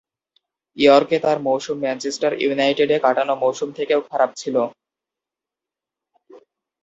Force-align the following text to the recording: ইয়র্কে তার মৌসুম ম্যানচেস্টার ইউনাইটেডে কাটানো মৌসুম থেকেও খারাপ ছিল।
ইয়র্কে 0.77 1.17
তার 1.19 1.37
মৌসুম 1.47 1.77
ম্যানচেস্টার 1.81 2.31
ইউনাইটেডে 2.41 2.97
কাটানো 3.05 3.33
মৌসুম 3.43 3.69
থেকেও 3.77 4.01
খারাপ 4.09 4.31
ছিল। 4.35 4.55